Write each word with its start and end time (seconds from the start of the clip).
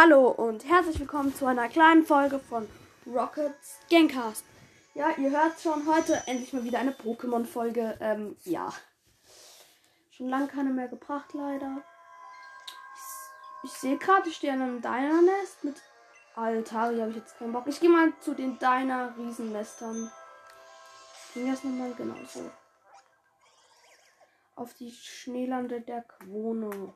Hallo 0.00 0.28
und 0.28 0.64
herzlich 0.64 1.00
willkommen 1.00 1.34
zu 1.34 1.44
einer 1.44 1.68
kleinen 1.68 2.04
Folge 2.04 2.38
von 2.38 2.68
Rockets 3.04 3.80
Gamecast. 3.90 4.44
Ja, 4.94 5.10
ihr 5.16 5.30
hört 5.32 5.60
schon 5.60 5.88
heute 5.92 6.22
endlich 6.26 6.52
mal 6.52 6.62
wieder 6.62 6.78
eine 6.78 6.92
Pokémon-Folge. 6.92 7.98
Ähm, 8.00 8.36
ja. 8.44 8.72
Schon 10.12 10.28
lange 10.28 10.46
keine 10.46 10.70
mehr 10.70 10.86
gebracht, 10.86 11.34
leider. 11.34 11.82
Ich, 13.64 13.70
ich 13.72 13.76
sehe 13.76 13.98
gerade, 13.98 14.28
ich 14.28 14.36
stehe 14.36 14.52
an 14.52 14.62
einem 14.62 14.82
Diner-Nest 14.82 15.64
mit 15.64 15.82
Altari, 16.36 17.00
habe 17.00 17.10
ich 17.10 17.16
jetzt 17.16 17.36
keinen 17.36 17.52
Bock. 17.52 17.66
Ich 17.66 17.80
gehe 17.80 17.90
mal 17.90 18.12
zu 18.20 18.34
den 18.34 18.56
Diner-Riesennestern. 18.56 20.12
Ging 21.34 21.50
das 21.50 21.64
nochmal 21.64 21.92
genau 21.94 22.24
so. 22.24 22.48
Auf 24.54 24.74
die 24.74 24.92
Schneelande 24.92 25.80
der 25.80 26.02
Quono. 26.02 26.94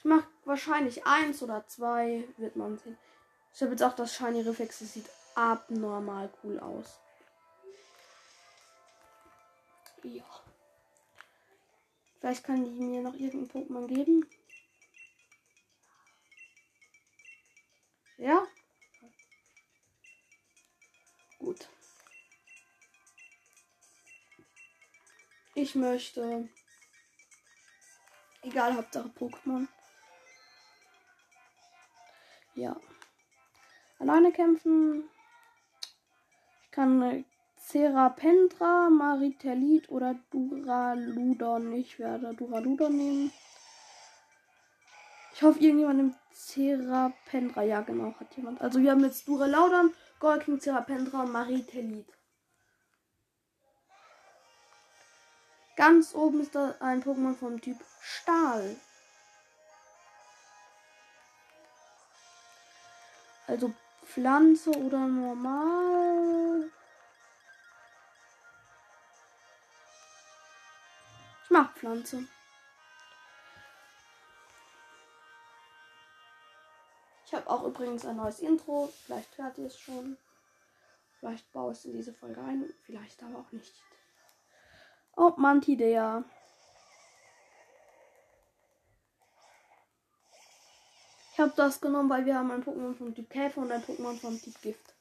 Ich 0.00 0.04
mache 0.06 0.26
wahrscheinlich 0.46 1.04
eins 1.04 1.42
oder 1.42 1.66
zwei, 1.66 2.26
wird 2.38 2.56
man 2.56 2.78
sehen. 2.78 2.96
Ich 3.52 3.60
habe 3.60 3.72
jetzt 3.72 3.82
auch 3.82 3.94
das 3.94 4.14
Shiny 4.14 4.40
Reflex, 4.40 4.78
das 4.78 4.94
sieht 4.94 5.10
abnormal 5.34 6.32
cool 6.42 6.58
aus. 6.58 6.98
Ja. 10.02 10.24
Vielleicht 12.18 12.44
kann 12.44 12.64
die 12.64 12.70
mir 12.82 13.02
noch 13.02 13.12
irgendein 13.12 13.50
Pokémon 13.50 13.86
geben. 13.86 14.26
Ja? 18.16 18.46
Gut. 21.38 21.68
Ich 25.54 25.74
möchte. 25.74 26.48
Egal, 28.40 28.74
Hauptsache 28.76 29.10
Pokémon. 29.10 29.68
Ja. 32.60 32.76
Alleine 33.98 34.32
kämpfen. 34.32 35.08
Ich 36.64 36.70
kann 36.70 37.00
äh, 37.00 37.24
Cerapendra, 37.56 38.90
Maritelit 38.90 39.88
oder 39.88 40.14
Duraludon. 40.30 41.72
Ich 41.72 41.98
werde 41.98 42.34
Duraludon 42.34 42.94
nehmen. 42.94 43.32
Ich 45.32 45.42
hoffe, 45.42 45.58
irgendjemand 45.58 45.96
nimmt 45.96 46.16
Cerapendra. 46.34 47.62
Ja, 47.62 47.80
genau, 47.80 48.14
hat 48.20 48.36
jemand. 48.36 48.60
Also 48.60 48.78
wir 48.82 48.90
haben 48.90 49.04
jetzt 49.04 49.26
Duraludon, 49.26 49.94
Golking, 50.18 50.60
Cerapendra 50.60 51.22
und 51.22 51.32
Maritelit. 51.32 52.12
Ganz 55.76 56.14
oben 56.14 56.40
ist 56.40 56.54
da 56.54 56.74
ein 56.80 57.02
Pokémon 57.02 57.34
vom 57.34 57.58
Typ 57.58 57.78
Stahl. 58.02 58.76
Also 63.50 63.74
Pflanze 64.04 64.70
oder 64.70 65.08
normal. 65.08 66.70
Ich 71.42 71.50
mag 71.50 71.76
Pflanze. 71.76 72.28
Ich 77.26 77.34
habe 77.34 77.50
auch 77.50 77.64
übrigens 77.64 78.06
ein 78.06 78.18
neues 78.18 78.38
Intro. 78.38 78.92
Vielleicht 79.04 79.36
hört 79.36 79.58
ihr 79.58 79.66
es 79.66 79.76
schon. 79.76 80.16
Vielleicht 81.18 81.50
baue 81.50 81.72
ich 81.72 81.78
es 81.78 81.84
in 81.86 81.92
diese 81.94 82.14
Folge 82.14 82.40
ein. 82.42 82.72
Vielleicht 82.84 83.20
aber 83.24 83.40
auch 83.40 83.50
nicht. 83.50 83.74
Oh, 85.16 85.32
Mantidea. 85.36 86.22
Ich 91.40 91.42
habe 91.42 91.56
das 91.56 91.80
genommen, 91.80 92.10
weil 92.10 92.26
wir 92.26 92.34
haben 92.34 92.50
ein 92.50 92.62
Pokémon 92.62 92.94
vom 92.94 93.14
Typ 93.14 93.30
Käfer 93.30 93.62
und 93.62 93.72
ein 93.72 93.82
Pokémon 93.82 94.14
vom 94.20 94.38
Typ 94.38 94.60
Gift. 94.60 94.94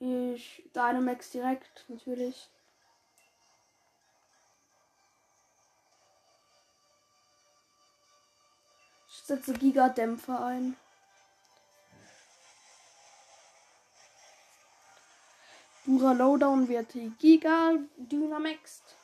Ich 0.00 0.68
Dynamax 0.74 1.30
direkt, 1.30 1.84
natürlich. 1.86 2.50
Ich 9.08 9.22
setze 9.22 9.52
Giga-Dämpfer 9.52 10.44
ein. 10.44 10.76
Dura 15.86 16.14
Lowdown 16.14 16.66
wird 16.66 16.96
Giga 17.20 17.74
Dynamaxed. 17.96 18.96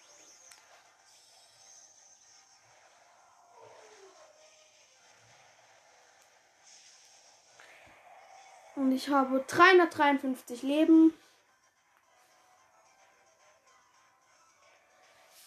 Und 8.78 8.92
ich 8.92 9.08
habe 9.08 9.44
353 9.48 10.62
Leben. 10.62 11.12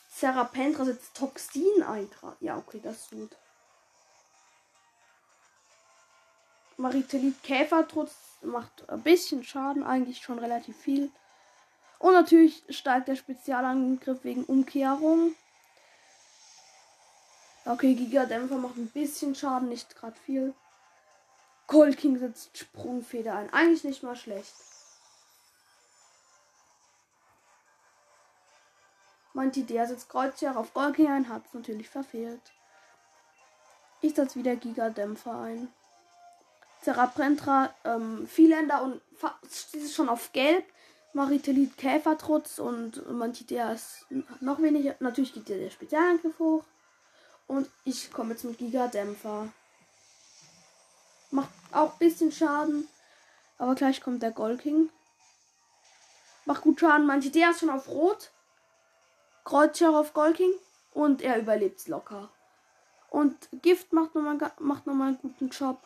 Serapendra 0.09 0.83
setzt 0.83 1.15
Toxin 1.15 1.81
eintrag. 1.81 2.35
Ja, 2.41 2.57
okay, 2.57 2.81
das 2.83 3.03
ist 3.03 3.11
gut. 3.11 3.37
Maritelit 6.75 7.41
Käfertrutz 7.41 8.13
macht 8.41 8.89
ein 8.89 9.01
bisschen 9.01 9.45
Schaden, 9.45 9.83
eigentlich 9.83 10.21
schon 10.21 10.37
relativ 10.37 10.75
viel. 10.75 11.09
Und 11.99 12.11
natürlich 12.11 12.65
steigt 12.67 13.07
der 13.07 13.15
Spezialangriff 13.15 14.25
wegen 14.25 14.43
Umkehrung. 14.43 15.35
Okay, 17.63 17.93
Giga-Dämpfer 17.93 18.57
macht 18.57 18.75
ein 18.75 18.89
bisschen 18.89 19.35
Schaden, 19.35 19.69
nicht 19.69 19.95
gerade 19.95 20.19
viel. 20.25 20.53
Cold 21.71 21.97
King 21.97 22.19
setzt 22.19 22.57
Sprungfeder 22.57 23.33
ein. 23.33 23.53
Eigentlich 23.53 23.85
nicht 23.85 24.03
mal 24.03 24.17
schlecht. 24.17 24.53
Manti 29.31 29.63
der 29.63 29.87
setzt 29.87 30.09
Kreuzjahre 30.09 30.59
auf 30.59 30.73
Gold 30.73 30.97
King 30.97 31.07
ein, 31.07 31.29
hat 31.29 31.45
es 31.47 31.53
natürlich 31.53 31.87
verfehlt. 31.87 32.41
Ich 34.01 34.15
setze 34.15 34.37
wieder 34.37 34.57
Giga-Dämpfer 34.57 35.33
ein. 35.33 35.69
Zerapentra, 36.81 37.73
ähm, 37.85 38.27
Vieländer 38.27 38.83
und 38.83 39.01
ist 39.71 39.95
schon 39.95 40.09
auf 40.09 40.33
Gelb. 40.33 40.65
Maritelit 41.13 41.77
Käfertrutz 41.77 42.59
und 42.59 43.09
Mantidea 43.09 43.71
ist 43.71 44.07
noch 44.41 44.61
weniger. 44.61 44.95
Natürlich 44.99 45.33
geht 45.33 45.47
der 45.47 45.69
Spezialangriff 45.69 46.37
hoch. 46.37 46.65
Und 47.47 47.69
ich 47.85 48.11
komme 48.11 48.31
jetzt 48.31 48.43
mit 48.43 48.57
Giga-Dämpfer. 48.57 49.47
Macht 51.31 51.49
auch 51.71 51.93
ein 51.93 51.99
bisschen 51.99 52.31
Schaden. 52.31 52.87
Aber 53.57 53.75
gleich 53.75 54.01
kommt 54.01 54.21
der 54.21 54.31
Golking. 54.31 54.89
Macht 56.45 56.61
gut 56.61 56.79
Schaden. 56.79 57.07
Manche 57.07 57.29
der 57.29 57.51
ist 57.51 57.59
schon 57.59 57.69
auf 57.69 57.87
Rot. 57.87 58.31
Kreuzschar 59.45 59.97
auf 59.97 60.13
Golking. 60.13 60.53
Und 60.93 61.21
er 61.21 61.39
überlebt 61.39 61.87
locker. 61.87 62.29
Und 63.09 63.49
Gift 63.61 63.93
macht 63.93 64.15
nochmal 64.15 64.37
macht 64.59 64.87
noch 64.87 64.93
einen 64.93 65.17
guten 65.17 65.49
Job. 65.49 65.81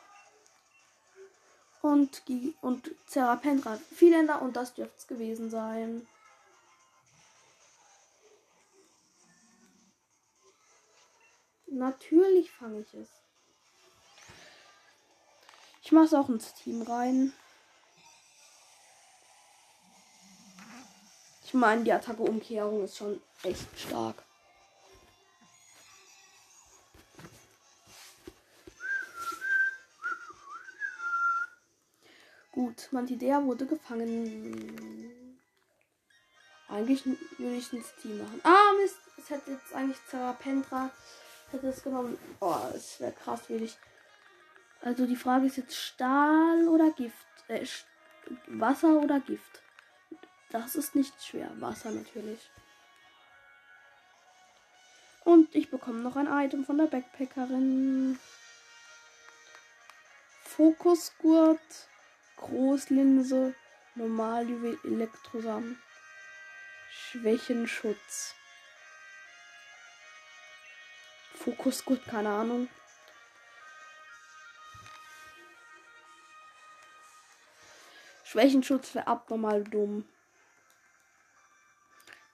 Und, 1.81 2.23
und 2.61 2.91
Zerapendra 3.05 3.77
Vieländer. 3.93 4.41
Und 4.41 4.55
das 4.55 4.73
dürfte 4.73 4.95
es 4.97 5.07
gewesen 5.07 5.49
sein. 5.49 6.07
Natürlich 11.67 12.51
fange 12.51 12.79
ich 12.79 12.93
es. 12.93 13.09
Ich 15.85 15.91
mache 15.91 16.05
es 16.05 16.13
auch 16.15 16.29
ins 16.29 16.51
Team 16.55 16.81
rein. 16.81 17.31
Ich 21.45 21.53
meine, 21.53 21.83
die 21.83 21.93
Attacke-Umkehrung 21.93 22.85
ist 22.85 22.97
schon 22.97 23.21
echt 23.43 23.67
stark. 23.79 24.23
Gut, 32.51 32.87
Mantidea 32.89 33.43
wurde 33.43 33.67
gefangen. 33.67 35.37
Eigentlich 36.67 37.05
würde 37.05 37.57
ich 37.57 37.71
ins 37.71 37.93
Team 38.01 38.17
machen. 38.17 38.41
Ah, 38.43 38.73
Mist. 38.81 38.97
Es 39.17 39.29
hätte 39.29 39.51
jetzt 39.51 39.71
eigentlich 39.75 39.99
Zarapendra 40.09 40.89
hätte 41.51 41.67
es 41.67 41.83
genommen. 41.83 42.17
Oh, 42.39 42.57
es 42.73 42.99
wäre 42.99 43.11
krass 43.11 43.47
wenig. 43.49 43.77
Also 44.85 45.07
die 45.07 45.15
Frage 45.15 45.47
ist 45.47 45.57
jetzt 45.57 45.75
Stahl 45.75 46.67
oder 46.67 46.91
Gift? 46.91 47.25
Äh, 47.47 47.65
Wasser 48.45 49.01
oder 49.01 49.19
Gift? 49.19 49.63
Das 50.51 50.75
ist 50.75 50.93
nicht 50.93 51.23
schwer. 51.23 51.49
Wasser 51.59 51.89
natürlich. 51.89 52.51
Und 55.23 55.55
ich 55.55 55.71
bekomme 55.71 56.01
noch 56.01 56.15
ein 56.15 56.27
Item 56.27 56.65
von 56.65 56.77
der 56.77 56.85
Backpackerin. 56.85 58.19
Fokusgurt, 60.43 61.89
Großlinse, 62.37 63.55
Normaljuwel, 63.95 64.77
Elektrosamen, 64.83 65.81
Schwächenschutz. 66.91 68.35
Fokusgurt, 71.33 72.05
keine 72.05 72.29
Ahnung. 72.29 72.69
Schwächenschutz 78.35 78.89
für 78.89 79.07
abnormal 79.07 79.63
dumm. 79.63 80.05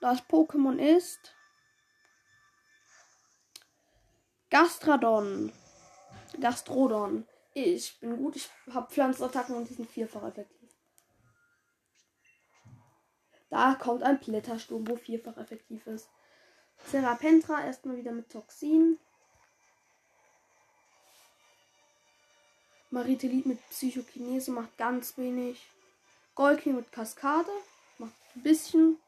Das 0.00 0.18
Pokémon 0.28 0.76
ist 0.76 1.32
Gastradon. 4.50 5.52
Gastrodon. 6.40 7.28
Ich 7.54 8.00
bin 8.00 8.16
gut, 8.16 8.34
ich 8.34 8.50
habe 8.74 8.90
Pflanzenattacken 8.90 9.54
und 9.54 9.68
die 9.68 9.74
sind 9.74 9.88
vierfach 9.88 10.24
effektiv. 10.24 10.70
Da 13.48 13.76
kommt 13.76 14.02
ein 14.02 14.18
Blättersturm, 14.18 14.88
wo 14.88 14.96
vierfach 14.96 15.36
effektiv 15.36 15.86
ist. 15.86 16.10
Serapentra 16.78 17.64
erstmal 17.64 17.96
wieder 17.96 18.10
mit 18.10 18.28
Toxin. 18.28 18.98
Maritelit 22.90 23.46
mit 23.46 23.64
Psychokinese 23.70 24.50
macht 24.50 24.76
ganz 24.76 25.16
wenig. 25.16 25.64
Golki 26.34 26.72
mit 26.72 26.90
Kaskade 26.92 27.50
macht 27.98 28.12
ein 28.34 28.42
bisschen. 28.42 28.98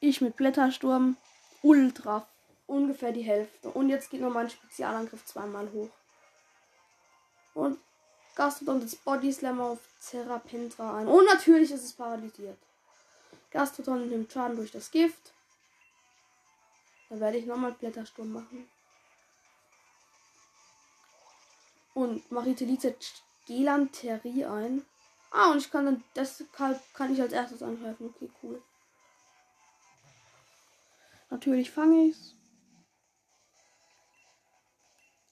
Ich 0.00 0.20
mit 0.20 0.36
Blättersturm 0.36 1.16
ultra 1.62 2.26
ungefähr 2.66 3.12
die 3.12 3.22
Hälfte. 3.22 3.68
Und 3.70 3.88
jetzt 3.88 4.10
geht 4.10 4.20
noch 4.20 4.32
mein 4.32 4.50
Spezialangriff 4.50 5.24
zweimal 5.24 5.70
hoch. 5.72 5.90
Und 7.54 7.78
Gastrodon 8.34 8.80
das 8.80 8.96
Body 8.96 9.32
Slam 9.32 9.60
auf 9.60 9.80
Serapentra 9.98 10.98
ein. 10.98 11.08
Und 11.08 11.24
natürlich 11.26 11.70
ist 11.70 11.84
es 11.84 11.92
paralysiert. 11.92 12.58
Gastrodon 13.50 14.08
nimmt 14.08 14.32
Schaden 14.32 14.56
durch 14.56 14.72
das 14.72 14.90
Gift. 14.90 15.32
Da 17.10 17.20
werde 17.20 17.36
ich 17.36 17.46
nochmal 17.46 17.72
Blättersturm 17.72 18.32
machen. 18.32 18.68
Und 21.92 22.30
Maritelit 22.32 22.80
setzt 22.80 23.22
Gelanterie 23.46 24.46
ein. 24.46 24.86
Ah, 25.32 25.50
und 25.50 25.58
ich 25.58 25.70
kann 25.70 25.86
dann, 25.86 26.04
das 26.12 26.44
kann, 26.52 26.78
ich 27.12 27.20
als 27.20 27.32
erstes 27.32 27.62
angreifen. 27.62 28.12
Okay, 28.14 28.30
cool. 28.42 28.62
Natürlich 31.30 31.70
fange 31.70 32.08
ich's. 32.08 32.36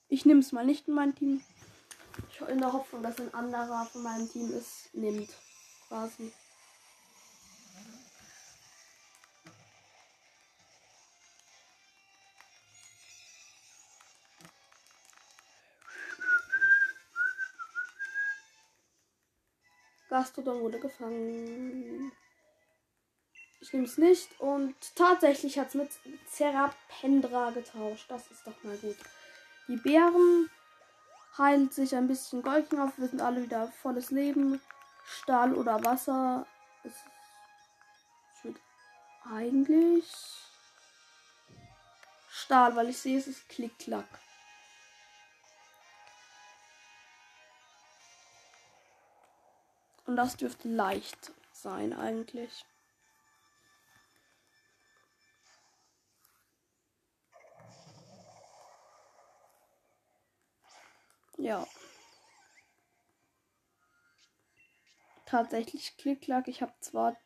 Ich 0.09 0.25
nehme 0.25 0.41
es 0.41 0.53
mal 0.53 0.65
nicht 0.65 0.89
in 0.89 0.95
mein 0.95 1.15
Team. 1.15 1.43
Ich 2.31 2.41
in 2.41 2.59
der 2.59 2.73
Hoffnung, 2.73 3.03
dass 3.03 3.21
ein 3.21 3.33
anderer 3.35 3.85
von 3.87 4.03
meinem 4.03 4.29
Team 4.29 4.51
es 4.53 4.89
nimmt. 4.95 5.31
Quasi. 5.89 6.33
Gastrodon 20.11 20.61
wurde 20.61 20.81
gefangen. 20.81 22.13
Ich 23.61 23.73
nehme 23.73 23.87
es 23.87 23.97
nicht. 23.97 24.41
Und 24.41 24.75
tatsächlich 24.97 25.59
hat 25.59 25.69
es 25.69 25.75
mit 25.75 25.91
Serapendra 26.29 27.51
getauscht. 27.53 28.11
Das 28.11 28.31
ist 28.31 28.47
doch 28.47 28.63
mal 28.65 28.77
gut. 28.79 28.97
Die 29.69 29.77
Bären 29.77 30.51
heilt 31.39 31.73
sich 31.73 31.95
ein 31.95 32.09
bisschen 32.09 32.43
Golken 32.43 32.81
auf. 32.81 32.99
Wir 32.99 33.09
sind 33.09 33.23
alle 33.23 33.43
wieder 33.43 33.69
volles 33.83 34.11
Leben. 34.11 34.61
Stahl 35.05 35.55
oder 35.55 35.83
Wasser. 35.85 36.47
Es 36.83 36.95
wird 38.43 38.57
eigentlich 39.33 40.05
Stahl, 42.31 42.75
weil 42.75 42.89
ich 42.89 42.99
sehe, 42.99 43.19
es 43.19 43.29
ist 43.29 43.49
Klick-Klack. 43.49 44.09
Und 50.11 50.17
das 50.17 50.37
dürfte 50.37 50.69
leicht 50.69 51.31
sein 51.53 51.93
eigentlich. 51.93 52.65
Ja. 61.37 61.65
Tatsächlich 65.27 65.97
Klick-Klack. 65.97 66.49
Ich 66.49 66.61
habe 66.61 66.75
zwar 66.81 67.17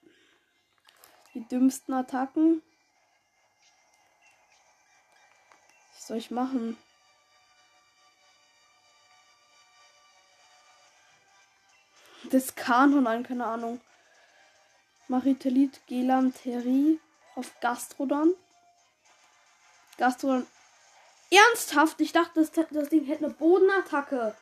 die 1.33 1.49
dümmsten 1.49 1.95
Attacken. 1.95 2.63
Was 5.95 6.09
soll 6.09 6.19
ich 6.19 6.31
machen? 6.31 6.77
Das 12.35 12.57
Kanon 12.57 13.07
ein, 13.07 13.23
keine 13.23 13.47
Ahnung. 13.47 13.81
Maritelit 15.07 15.87
Gelanterie 15.87 16.99
auf 17.37 17.53
Gastrodon. 17.61 18.35
Gastrodon 19.99 20.45
Ernsthaft? 21.31 22.01
Ich 22.01 22.11
dachte, 22.11 22.41
das, 22.41 22.51
das 22.51 22.89
Ding 22.89 23.05
hätte 23.05 23.27
eine 23.27 23.35
Bodenattacke. 23.35 24.35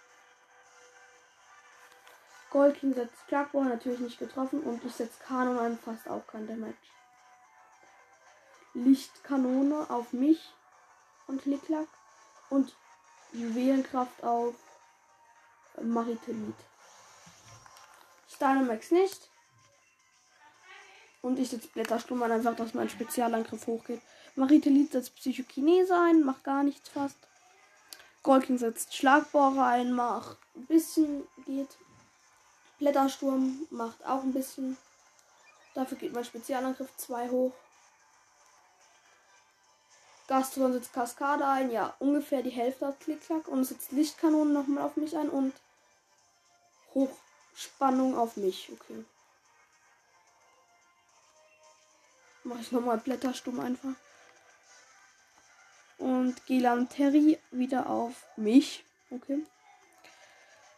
Goldking 2.49 2.95
setzt 2.95 3.29
Clarkball 3.29 3.67
natürlich 3.67 4.01
nicht 4.01 4.19
getroffen 4.19 4.63
und 4.63 4.83
ich 4.87 4.95
setze 4.95 5.23
Kanon 5.27 5.59
an, 5.59 5.79
fast 5.79 6.09
auch 6.09 6.27
kein 6.27 6.47
Damage. 6.47 6.73
Lichtkanone 8.73 9.91
auf 9.91 10.15
mich 10.15 10.55
und 11.27 11.43
Klicklack 11.43 11.89
und 12.49 12.75
Juwelenkraft 13.35 14.25
auf 14.25 14.55
Maritelit. 15.83 16.57
Dynamax 18.39 18.91
nicht. 18.91 19.29
Und 21.23 21.39
ich 21.39 21.51
setze 21.51 21.69
Blättersturm 21.69 22.23
an, 22.23 22.33
einfach, 22.33 22.57
dass 22.57 22.75
mein 22.75 22.91
Spezialangriff 22.91 23.67
hochgeht. 23.67 24.01
Maritelit 24.35 24.93
setzt 24.93 25.15
Psychokinese 25.17 25.97
ein, 25.97 26.25
macht 26.25 26.43
gar 26.43 26.63
nichts 26.63 26.89
fast. 26.89 27.17
Goldking 28.23 28.59
setzt 28.59 28.95
Schlagbohrer 28.95 29.67
ein, 29.67 29.93
macht 29.93 30.39
ein 30.57 30.67
bisschen, 30.67 31.27
geht. 31.47 31.77
Blättersturm 32.79 33.67
macht 33.71 34.05
auch 34.05 34.23
ein 34.23 34.33
bisschen. 34.33 34.77
Dafür 35.75 35.99
geht 35.99 36.13
mein 36.13 36.25
Spezialangriff 36.25 36.95
2 36.97 37.31
hoch. 37.31 37.53
Gastron 40.29 40.73
setzt 40.73 40.93
Kaskade 40.93 41.47
ein, 41.47 41.71
ja, 41.71 41.95
ungefähr 41.99 42.43
die 42.43 42.51
Hälfte 42.51 42.87
hat 42.87 43.01
Klick-Klack. 43.01 43.49
Und 43.49 43.65
setzt 43.65 43.93
Lichtkanonen 43.93 44.53
nochmal 44.53 44.85
auf 44.85 44.97
mich 44.97 45.17
ein 45.17 45.29
und 45.29 45.53
Hochspannung 47.53 48.17
auf 48.17 48.37
mich, 48.37 48.71
okay. 48.73 49.05
Mache 52.45 52.61
ich 52.61 52.73
nochmal 52.73 52.99
Blättersturm 52.99 53.61
einfach. 53.61 53.95
Und 55.99 56.45
Gelanterie 56.47 57.39
wieder 57.51 57.89
auf 57.89 58.25
mich. 58.37 58.85
Okay. 59.11 59.47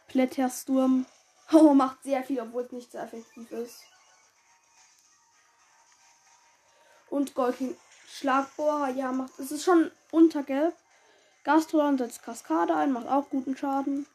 Blättersturm. 0.07 1.05
Oh, 1.51 1.75
macht 1.75 2.01
sehr 2.01 2.23
viel, 2.23 2.39
obwohl 2.41 2.63
es 2.63 2.71
nicht 2.71 2.91
so 2.91 2.97
effektiv 2.97 3.51
ist. 3.51 3.83
Und 7.11 7.35
Golking 7.35 7.77
Schlagbohrer, 8.07 8.89
ja, 8.89 9.11
macht. 9.11 9.37
Es 9.37 9.51
ist 9.51 9.63
schon 9.63 9.91
untergelb. 10.09 10.75
Gastrodon 11.43 11.99
setzt 11.99 12.23
Kaskade 12.23 12.75
ein, 12.75 12.91
macht 12.91 13.07
auch 13.07 13.29
guten 13.29 13.55
Schaden. 13.55 14.07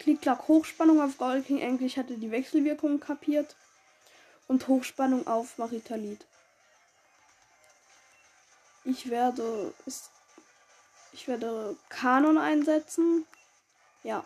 Klick-Klack 0.00 0.48
Hochspannung 0.48 1.00
auf 1.00 1.18
Golking. 1.18 1.62
Eigentlich 1.62 1.98
hatte 1.98 2.16
die 2.16 2.30
Wechselwirkung 2.30 3.00
kapiert 3.00 3.54
und 4.48 4.66
Hochspannung 4.66 5.26
auf 5.26 5.58
Maritalit. 5.58 6.26
Ich 8.84 9.10
werde 9.10 9.74
ich 11.12 11.28
werde 11.28 11.76
Kanon 11.90 12.38
einsetzen. 12.38 13.26
Ja. 14.02 14.24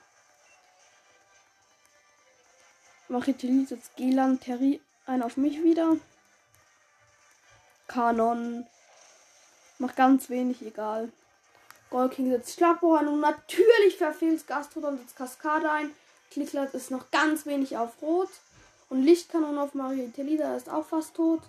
Maritalit 3.08 3.68
setzt 3.68 3.96
Gelan 3.96 4.38
Terry 4.38 4.80
ein 5.06 5.22
auf 5.22 5.36
mich 5.36 5.62
wieder. 5.62 5.96
Kanon. 7.88 8.64
Macht 9.78 9.96
ganz 9.96 10.30
wenig, 10.30 10.62
egal. 10.62 11.12
Golking 11.94 12.28
setzt 12.28 12.56
Schlagbohrer 12.56 13.08
und 13.08 13.20
natürlich 13.20 13.96
verfehlt 13.96 14.48
Gastrodon 14.48 14.98
setzt 14.98 15.14
Kaskade 15.14 15.70
ein. 15.70 15.92
Klicklat 16.32 16.74
ist 16.74 16.90
noch 16.90 17.12
ganz 17.12 17.46
wenig 17.46 17.76
auf 17.76 18.02
Rot. 18.02 18.30
Und 18.88 19.04
Lichtkanone 19.04 19.62
auf 19.62 19.74
Maritelida 19.74 20.56
ist 20.56 20.68
auch 20.68 20.84
fast 20.84 21.14
tot. 21.14 21.40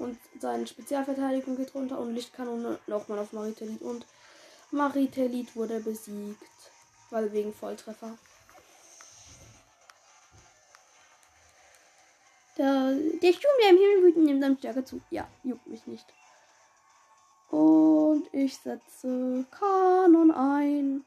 Und 0.00 0.18
seine 0.40 0.66
Spezialverteidigung 0.66 1.56
geht 1.56 1.72
runter. 1.72 2.00
Und 2.00 2.16
Lichtkanone 2.16 2.80
nochmal 2.88 3.20
auf 3.20 3.32
Maritelit. 3.32 3.80
Und 3.80 4.06
Maritelit 4.72 5.54
wurde 5.54 5.78
besiegt. 5.78 6.42
Weil 7.10 7.32
wegen 7.32 7.54
Volltreffer. 7.54 8.18
Der, 12.58 12.92
der 13.22 13.32
Sturm, 13.32 13.54
der 13.62 13.70
im 13.70 13.76
Himmel 13.76 14.02
wütend, 14.02 14.24
nimmt 14.24 14.42
dann 14.42 14.58
Stärke 14.58 14.84
zu. 14.84 15.00
Ja, 15.10 15.28
juckt 15.44 15.68
mich 15.68 15.86
nicht. 15.86 16.06
Und 17.56 18.28
ich 18.32 18.58
setze 18.58 19.46
Kanon 19.50 20.30
ein. 20.30 21.06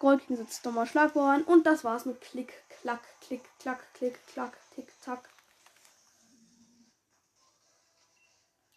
Goldking 0.00 0.36
setzt 0.36 0.64
nochmal 0.64 0.88
Schlagbohr 0.88 1.28
rein. 1.28 1.44
Und 1.44 1.66
das 1.66 1.84
war's 1.84 2.04
mit 2.04 2.20
Klick, 2.20 2.52
Klack, 2.68 3.00
Klick, 3.20 3.42
Klack, 3.60 3.78
Klick, 3.94 4.18
Klack, 4.26 4.58
Tick, 4.74 4.88
Tack. 5.00 5.28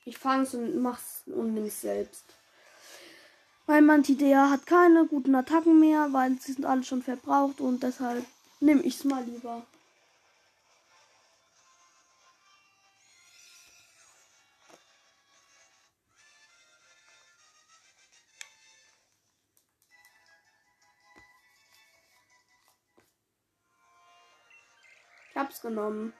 Ich 0.03 0.19
fang's 0.19 0.53
und 0.53 0.79
mach's 0.79 1.23
und 1.25 1.55
nimm's 1.55 1.81
selbst. 1.81 2.25
Mein 3.65 3.87
Mantidea 3.87 4.51
hat 4.51 4.67
keine 4.67 5.07
guten 5.07 5.33
Attacken 5.33 5.79
mehr, 5.79 6.13
weil 6.13 6.39
sie 6.39 6.53
sind 6.53 6.65
alle 6.65 6.83
schon 6.83 7.01
verbraucht 7.01 7.59
und 7.61 7.81
deshalb 7.81 8.23
nehme 8.59 8.83
ich's 8.83 9.05
mal 9.05 9.23
lieber. 9.23 9.65
Ich 25.35 25.41
hab's 25.41 25.59
genommen. 25.59 26.13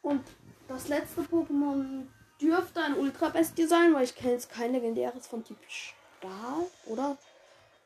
Und 0.00 0.22
das 0.68 0.86
letzte 0.86 1.22
Pokémon 1.22 2.06
dürfte 2.40 2.80
ein 2.80 2.96
Ultra 2.96 3.30
Bestie 3.30 3.66
sein, 3.66 3.92
weil 3.94 4.04
ich 4.04 4.14
kenne 4.14 4.34
jetzt 4.34 4.48
kein 4.48 4.70
legendäres 4.70 5.26
von 5.26 5.42
Typ 5.42 5.58
Stahl, 5.66 6.66
oder? 6.86 7.16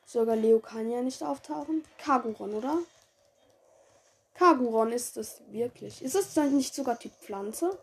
Sogar 0.04 0.36
Leo 0.36 0.58
kann 0.58 0.90
ja 0.90 1.00
nicht 1.00 1.22
auftauchen. 1.22 1.82
Kaguron, 1.96 2.52
oder? 2.52 2.80
Kaguron 4.34 4.92
ist 4.92 5.16
es 5.16 5.40
wirklich. 5.48 6.02
Ist 6.02 6.14
es 6.14 6.34
dann 6.34 6.54
nicht 6.54 6.74
sogar 6.74 6.98
Typ 6.98 7.12
Pflanze? 7.14 7.78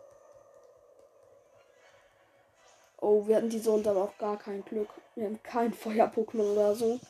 Oh, 2.98 3.26
wir 3.26 3.34
hatten 3.34 3.50
diese 3.50 3.70
Runde 3.70 3.90
aber 3.90 4.04
auch 4.04 4.16
gar 4.16 4.38
kein 4.38 4.64
Glück. 4.64 4.90
Wir 5.16 5.24
haben 5.24 5.42
kein 5.42 5.74
Feuer-Pokémon 5.74 6.52
oder 6.52 6.76
so. 6.76 7.00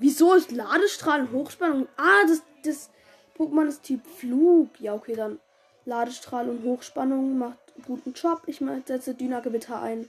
Wieso 0.00 0.32
ist 0.32 0.50
Ladestrahlen 0.50 1.30
Hochspannung? 1.30 1.86
Ah, 1.98 2.26
das, 2.26 2.42
das 2.64 2.90
Pokémon 3.36 3.66
ist 3.66 3.82
Typ 3.82 4.00
Flug. 4.06 4.80
Ja, 4.80 4.94
okay, 4.94 5.14
dann 5.14 5.38
Ladestrahl 5.84 6.48
und 6.48 6.64
Hochspannung 6.64 7.36
macht 7.36 7.58
guten 7.86 8.14
Job. 8.14 8.42
Ich 8.46 8.62
setze 8.86 9.14
Dynagewitter 9.14 9.80
ein. 9.82 10.08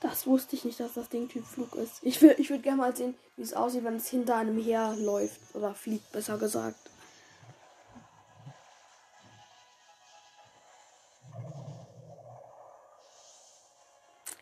Das 0.00 0.26
wusste 0.26 0.56
ich 0.56 0.64
nicht, 0.64 0.80
dass 0.80 0.94
das 0.94 1.08
Ding 1.08 1.28
Typ 1.28 1.46
Flug 1.46 1.76
ist. 1.76 2.00
Ich 2.02 2.20
würde 2.20 2.40
ich 2.40 2.50
würd 2.50 2.64
gerne 2.64 2.78
mal 2.78 2.96
sehen, 2.96 3.14
wie 3.36 3.42
es 3.42 3.54
aussieht, 3.54 3.84
wenn 3.84 3.96
es 3.96 4.08
hinter 4.08 4.34
einem 4.34 4.60
herläuft. 4.60 5.40
Oder 5.54 5.76
fliegt, 5.76 6.10
besser 6.10 6.38
gesagt. 6.38 6.90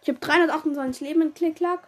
Ich 0.02 0.08
habe 0.08 0.18
328 0.18 1.00
Leben 1.00 1.22
in 1.22 1.34
Klicklack. 1.34 1.86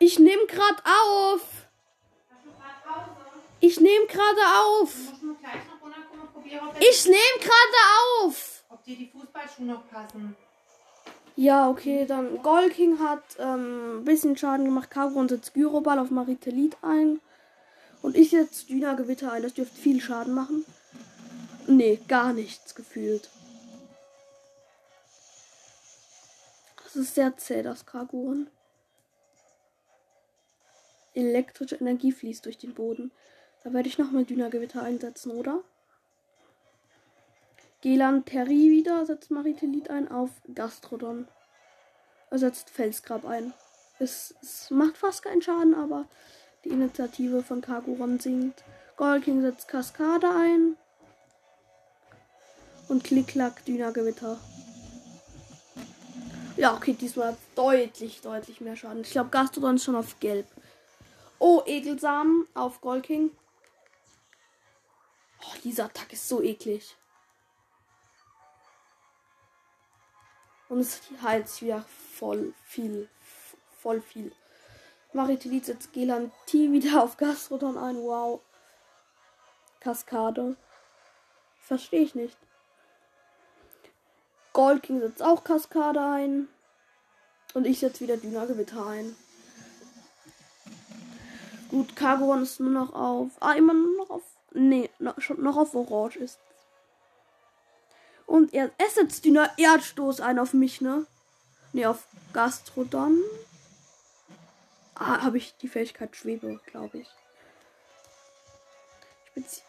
Ich 0.00 0.18
nehme 0.18 0.46
gerade 0.46 0.82
auf. 0.84 1.42
Ich 3.60 3.78
nehme 3.78 4.06
gerade 4.06 4.40
auf. 4.58 4.96
Ich 6.80 7.04
nehme 7.06 7.38
gerade 7.38 7.78
auf. 8.20 8.64
Ob 8.68 8.82
dir 8.84 8.96
die 8.96 9.06
Fußballschuhe 9.06 9.66
noch 9.66 9.88
passen? 9.88 10.36
Ja, 11.36 11.70
okay, 11.70 12.04
dann 12.04 12.42
Golking 12.42 12.98
hat 12.98 13.22
ähm, 13.38 14.00
ein 14.00 14.04
bisschen 14.04 14.36
Schaden 14.36 14.64
gemacht. 14.66 14.90
Carbon 14.90 15.28
setzt 15.28 15.54
Gyroball 15.54 16.00
auf 16.00 16.10
Maritelit 16.10 16.76
ein. 16.82 17.20
Und 18.02 18.16
ich 18.16 18.30
setze 18.30 18.66
Dyna-Gewitter 18.66 19.30
ein. 19.30 19.42
Das 19.42 19.54
dürfte 19.54 19.80
viel 19.80 20.00
Schaden 20.00 20.34
machen. 20.34 20.64
Nee, 21.68 22.00
gar 22.08 22.32
nichts 22.32 22.74
gefühlt. 22.74 23.30
Das 26.92 27.04
ist 27.04 27.14
sehr 27.14 27.34
zäh, 27.38 27.62
das 27.62 27.86
Kaguren. 27.86 28.50
Elektrische 31.14 31.76
Energie 31.76 32.12
fließt 32.12 32.44
durch 32.44 32.58
den 32.58 32.74
Boden. 32.74 33.12
Da 33.64 33.72
werde 33.72 33.88
ich 33.88 33.96
nochmal 33.96 34.26
Dünergewitter 34.26 34.82
einsetzen, 34.82 35.30
oder? 35.30 35.62
Gelan 37.80 38.26
Terry 38.26 38.70
wieder 38.70 39.06
setzt 39.06 39.30
Maritelit 39.30 39.88
ein 39.88 40.10
auf 40.10 40.28
Gastrodon. 40.54 41.28
Er 42.30 42.38
setzt 42.38 42.68
Felsgrab 42.68 43.24
ein. 43.24 43.54
Es, 43.98 44.34
es, 44.42 44.70
macht 44.70 44.98
fast 44.98 45.22
keinen 45.22 45.40
Schaden, 45.40 45.74
aber 45.74 46.04
die 46.64 46.70
Initiative 46.70 47.42
von 47.42 47.62
Kaguron 47.62 48.20
sinkt. 48.20 48.64
Golking 48.98 49.40
setzt 49.40 49.66
Kaskade 49.66 50.28
ein. 50.28 50.76
Und 52.88 53.02
Klick-Klack 53.02 53.64
Dünergewitter. 53.64 54.38
Ja, 56.62 56.74
okay, 56.74 56.92
diesmal 56.92 57.36
deutlich, 57.56 58.20
deutlich 58.20 58.60
mehr 58.60 58.76
Schaden. 58.76 59.00
Ich 59.00 59.10
glaube, 59.10 59.30
Gastrodon 59.30 59.74
ist 59.74 59.82
schon 59.82 59.96
auf 59.96 60.20
Gelb. 60.20 60.46
Oh, 61.40 61.60
Ekelsamen 61.66 62.46
auf 62.54 62.80
Golking. 62.80 63.32
Oh, 65.40 65.56
dieser 65.64 65.86
Attack 65.86 66.12
ist 66.12 66.28
so 66.28 66.40
eklig. 66.40 66.94
Und 70.68 70.78
es 70.78 71.00
heilt 71.20 71.48
sich 71.48 71.62
wieder 71.62 71.84
voll 72.14 72.54
viel. 72.64 73.08
Voll 73.80 74.00
viel. 74.00 74.30
Maritelit 75.12 75.64
setzt 75.64 75.92
Gelan 75.92 76.30
T 76.46 76.70
wieder 76.70 77.02
auf 77.02 77.16
Gastrodon 77.16 77.76
ein. 77.76 77.96
Wow. 77.96 78.40
Kaskade. 79.80 80.56
Verstehe 81.58 82.02
ich 82.02 82.14
nicht. 82.14 82.36
Gold 84.52 84.82
King 84.82 85.00
setzt 85.00 85.22
auch 85.22 85.44
Kaskade 85.44 86.00
ein. 86.00 86.48
Und 87.54 87.66
ich 87.66 87.80
setze 87.80 88.00
wieder 88.00 88.16
Dünergewitter 88.16 88.86
ein. 88.86 89.14
Gut, 91.68 91.96
Kagoron 91.96 92.42
ist 92.42 92.60
nur 92.60 92.70
noch 92.70 92.92
auf. 92.94 93.30
Ah, 93.40 93.52
immer 93.52 93.74
nur 93.74 93.96
noch 93.96 94.10
auf. 94.10 94.22
Nee, 94.52 94.90
noch, 94.98 95.20
schon 95.20 95.42
noch 95.42 95.56
auf 95.56 95.74
Orange 95.74 96.16
ist. 96.16 96.38
Und 98.26 98.52
er, 98.52 98.70
er 98.78 98.90
setzt 98.90 99.24
Düner 99.24 99.50
Erdstoß 99.56 100.20
ein 100.20 100.38
auf 100.38 100.52
mich, 100.52 100.80
ne? 100.80 101.06
Nee, 101.72 101.86
auf 101.86 102.06
Gastrodon. 102.32 103.18
Ah, 104.94 105.22
habe 105.22 105.38
ich 105.38 105.56
die 105.56 105.68
Fähigkeit 105.68 106.14
Schwebe, 106.14 106.60
glaube 106.66 106.98
ich. 106.98 107.08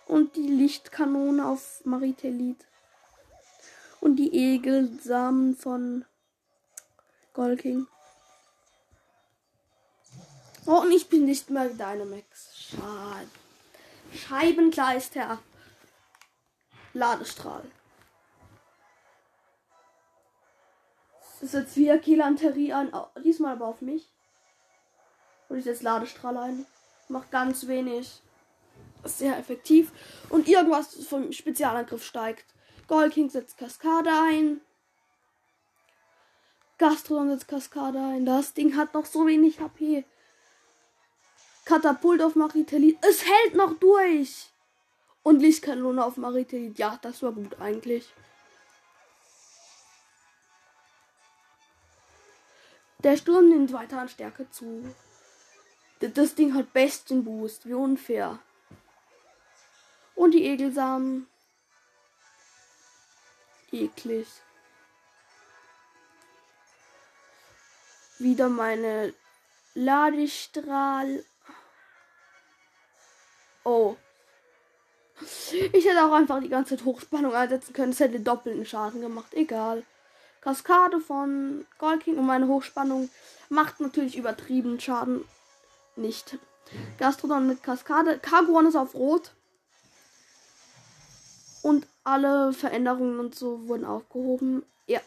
Und 0.07 0.35
die 0.35 0.47
Lichtkanone 0.47 1.47
auf 1.47 1.81
Maritelit 1.85 2.65
und 4.03 4.17
die 4.17 4.33
Egelsamen 4.33 5.55
von 5.55 6.03
Golking. 7.31 7.87
Oh, 10.65 10.81
und 10.81 10.91
ich 10.91 11.07
bin 11.07 11.23
nicht 11.23 11.49
mehr 11.49 11.69
Dynamax. 11.69 12.53
Schade. 12.53 13.29
Scheibenkleister. 14.13 15.39
Ladestrahl. 16.93 17.63
Das 21.21 21.43
ist 21.43 21.53
jetzt 21.53 21.77
wieder 21.77 21.97
Kelanterie 21.97 22.73
an. 22.73 22.91
Diesmal 23.23 23.53
aber 23.53 23.67
auf 23.67 23.81
mich. 23.81 24.11
Und 25.47 25.59
ich 25.59 25.63
setze 25.63 25.85
Ladestrahl 25.85 26.37
ein. 26.37 26.65
Macht 27.07 27.31
ganz 27.31 27.67
wenig. 27.67 28.21
Sehr 29.05 29.37
effektiv. 29.37 29.93
Und 30.27 30.49
irgendwas 30.49 30.93
vom 31.05 31.31
Spezialangriff 31.31 32.03
steigt. 32.03 32.53
Gold 32.87 33.13
King 33.13 33.29
setzt 33.29 33.57
Kaskade 33.57 34.09
ein. 34.11 34.61
Gastrodon 36.77 37.29
setzt 37.29 37.47
Kaskade 37.47 37.99
ein. 37.99 38.25
Das 38.25 38.53
Ding 38.53 38.75
hat 38.75 38.93
noch 38.93 39.05
so 39.05 39.25
wenig 39.25 39.59
HP. 39.59 40.05
Katapult 41.65 42.21
auf 42.21 42.35
Maritelit. 42.35 42.97
Es 43.01 43.25
hält 43.25 43.55
noch 43.55 43.73
durch. 43.79 44.51
Und 45.23 45.39
Lichtkanone 45.39 46.03
auf 46.03 46.17
Maritelit. 46.17 46.77
Ja, 46.77 46.99
das 47.01 47.23
war 47.23 47.31
gut 47.31 47.59
eigentlich. 47.61 48.13
Der 52.99 53.17
Sturm 53.17 53.49
nimmt 53.49 53.71
weiter 53.71 53.99
an 53.99 54.09
Stärke 54.09 54.49
zu. 54.49 54.83
Das 55.99 56.35
Ding 56.35 56.53
hat 56.53 56.73
besten 56.73 57.23
Boost. 57.23 57.65
Wie 57.65 57.73
unfair. 57.73 58.39
Und 60.15 60.31
die 60.31 60.45
Egelsamen 60.45 61.27
eklig. 63.73 64.27
Wieder 68.19 68.47
meine 68.47 69.13
Ladestrahl. 69.73 71.25
Oh. 73.63 73.95
Ich 75.71 75.85
hätte 75.85 76.05
auch 76.05 76.13
einfach 76.13 76.41
die 76.41 76.49
ganze 76.49 76.77
Zeit 76.77 76.85
Hochspannung 76.85 77.33
einsetzen 77.33 77.73
können. 77.73 77.91
Es 77.91 77.99
hätte 77.99 78.19
doppelten 78.19 78.65
Schaden 78.65 79.01
gemacht. 79.01 79.33
Egal. 79.33 79.83
Kaskade 80.41 80.99
von 80.99 81.65
Golking 81.77 82.17
und 82.17 82.25
meine 82.25 82.47
Hochspannung 82.47 83.09
macht 83.49 83.79
natürlich 83.79 84.17
übertrieben 84.17 84.79
Schaden 84.79 85.23
nicht. 85.95 86.37
Gastrodon 86.97 87.47
mit 87.47 87.63
Kaskade. 87.63 88.19
Kaguan 88.19 88.65
ist 88.67 88.75
auf 88.75 88.93
Rot. 88.93 89.31
Und 91.63 91.87
alle 92.03 92.53
Veränderungen 92.53 93.19
und 93.19 93.33
so 93.33 93.67
wurden 93.67 93.85
aufgehoben. 93.85 94.63
Ja. 94.85 95.01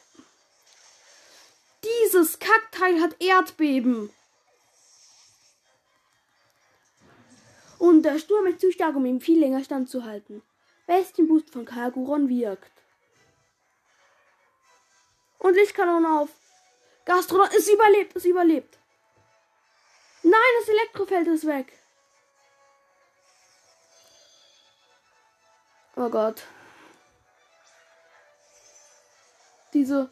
Dieses 1.85 2.39
Kackteil 2.39 3.01
hat 3.01 3.15
Erdbeben. 3.23 4.11
Und 7.79 8.03
der 8.03 8.19
Sturm 8.19 8.47
ist 8.47 8.61
zu 8.61 8.73
stark, 8.73 8.97
um 8.97 9.05
ihm 9.07 9.21
viel 9.21 9.39
länger 9.39 9.63
standzuhalten. 9.63 10.43
Bestienboost 10.87 11.51
von 11.51 11.65
Kaguron 11.65 12.29
wirkt. 12.29 12.73
Und 15.39 15.55
Lichtkanone 15.55 16.21
auf. 16.21 16.31
Gastrodon 17.05 17.49
ist 17.57 17.69
überlebt, 17.69 18.17
ist 18.17 18.25
überlebt. 18.25 18.79
Nein, 20.23 20.33
das 20.61 20.69
Elektrofeld 20.69 21.29
ist 21.29 21.47
weg. 21.47 21.73
Oh 25.97 26.11
Gott. 26.11 26.43
Diese 29.73 30.11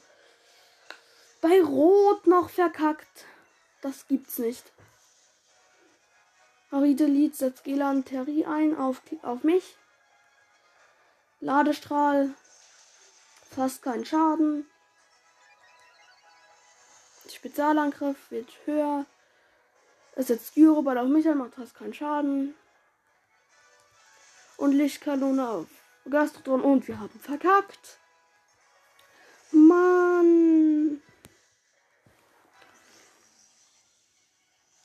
bei 1.42 1.62
Rot 1.62 2.26
noch 2.26 2.48
verkackt. 2.48 3.26
Das 3.82 4.08
gibt's 4.08 4.38
nicht. 4.38 4.72
Aridelit 6.70 7.36
setzt 7.36 7.64
Gelan 7.64 8.04
Terry 8.06 8.46
ein 8.46 8.74
auf, 8.76 9.02
auf 9.20 9.44
mich. 9.44 9.76
Ladestrahl. 11.40 12.30
Fast 13.54 13.82
kein 13.82 14.06
Schaden. 14.06 14.66
Spezialangriff 17.28 18.30
wird 18.30 18.48
höher. 18.64 19.04
Es 20.16 20.28
setzt 20.28 20.54
Gyroball 20.54 20.96
auf 20.96 21.08
mich 21.08 21.28
an, 21.28 21.38
macht 21.38 21.54
fast 21.54 21.74
keinen 21.74 21.92
Schaden. 21.92 22.54
Und 24.56 24.72
Lichtkanone 24.72 25.48
auf 25.48 25.66
Gastrodon 26.08 26.60
und 26.60 26.86
wir 26.86 27.00
haben 27.00 27.18
verkackt. 27.20 27.98
Mann. 29.50 31.02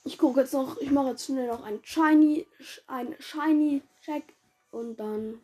Ich 0.03 0.17
gucke 0.17 0.41
jetzt 0.41 0.53
noch, 0.53 0.77
ich 0.77 0.89
mache 0.89 1.09
jetzt 1.09 1.25
schnell 1.25 1.47
noch 1.47 1.63
ein 1.63 1.79
Shiny, 1.83 2.47
ein 2.87 3.15
Shiny 3.19 3.83
Check 4.01 4.35
und 4.71 4.97
dann. 4.97 5.41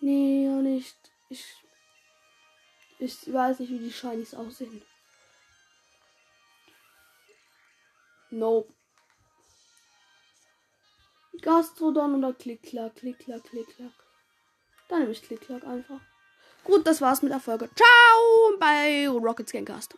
Nee, 0.00 0.46
nicht. 0.46 0.96
Ich. 1.30 1.44
Ich 2.98 3.32
weiß 3.32 3.60
nicht, 3.60 3.70
wie 3.70 3.78
die 3.78 3.92
Shinies 3.92 4.34
aussehen. 4.34 4.82
Nope. 8.30 8.73
Gastrodon 11.42 12.16
oder 12.16 12.32
Klick-Klack, 12.32 12.96
Klick-Klack. 12.96 13.42
Dann 14.88 15.00
nehme 15.00 15.12
ich 15.12 15.22
Klick-Klack 15.22 15.64
einfach. 15.64 16.00
Gut, 16.64 16.86
das 16.86 17.00
war's 17.00 17.22
mit 17.22 17.32
der 17.32 17.40
Folge. 17.40 17.68
Ciao 17.74 18.58
bei 18.58 19.08
Rockets 19.08 19.52
Gamecast. 19.52 19.92